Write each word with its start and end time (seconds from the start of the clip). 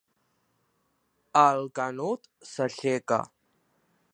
El 1.41 1.69
Canut 1.81 2.25
s'aixeca. 2.53 3.21